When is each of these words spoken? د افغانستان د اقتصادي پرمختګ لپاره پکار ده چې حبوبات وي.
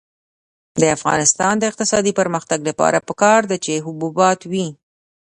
د 0.81 0.83
افغانستان 0.97 1.53
د 1.57 1.63
اقتصادي 1.71 2.11
پرمختګ 2.19 2.59
لپاره 2.69 3.05
پکار 3.07 3.41
ده 3.51 3.57
چې 3.65 3.83
حبوبات 3.85 4.39
وي. 4.51 4.67